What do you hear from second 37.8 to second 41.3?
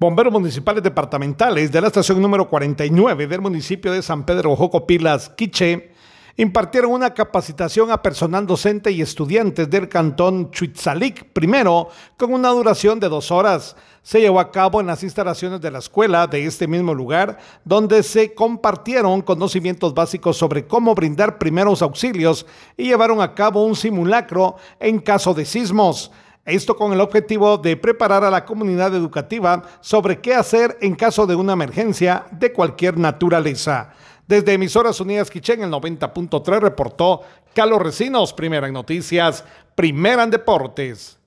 Recinos, primera en noticias, primera en deportes.